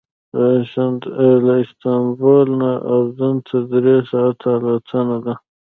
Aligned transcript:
له 1.45 1.53
استانبول 1.63 2.47
نه 2.61 2.71
اردن 2.93 3.35
ته 3.47 3.57
درې 3.71 3.97
ساعته 4.11 4.47
الوتنه 4.57 5.17
ده. 5.25 5.33